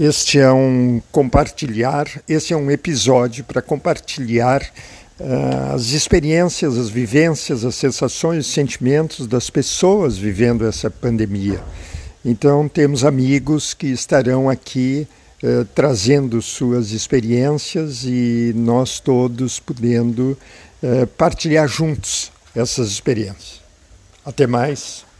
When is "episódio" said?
2.70-3.44